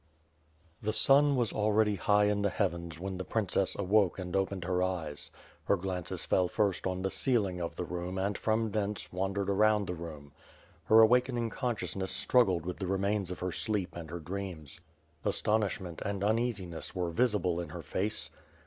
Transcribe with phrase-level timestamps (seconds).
[0.81, 4.63] The sun was already high in the heavens when the prin cess awoke and opened
[4.63, 5.29] her eyes.
[5.65, 9.85] Her glances fell first on the ceiling of the room and from thence wandered around
[9.85, 10.31] the room.
[10.85, 14.79] Her awakening consciousness struggled with the remains of her sleep and her dreams.
[15.23, 18.31] Astonishment and uneasiness were visible in her face.